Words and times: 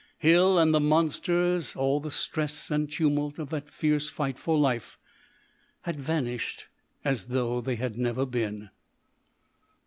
Hill 0.17 0.57
and 0.57 0.73
the 0.73 0.79
monsters, 0.79 1.75
all 1.75 1.99
the 1.99 2.09
stress 2.09 2.71
and 2.71 2.91
tumult 2.91 3.37
of 3.37 3.51
that 3.51 3.69
fierce 3.69 4.09
fight 4.09 4.39
for 4.39 4.57
life, 4.57 4.97
had 5.81 5.99
vanished 5.99 6.65
as 7.05 7.25
though 7.25 7.61
they 7.61 7.75
had 7.75 7.99
never 7.99 8.25
been. 8.25 8.71